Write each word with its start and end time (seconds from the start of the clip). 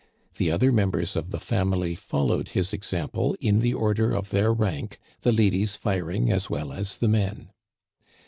The 0.37 0.49
other 0.49 0.71
members 0.71 1.15
of 1.15 1.29
the 1.29 1.39
family 1.39 1.93
followed 1.93 2.49
his 2.57 2.73
example 2.73 3.35
in 3.39 3.59
the 3.59 3.75
order 3.75 4.15
of 4.15 4.31
their 4.31 4.51
rank, 4.51 4.97
the 5.21 5.31
ladies 5.31 5.75
firing 5.75 6.31
as 6.31 6.49
well 6.49 6.73
as 6.73 6.97
the 6.97 7.07
men. 7.07 7.51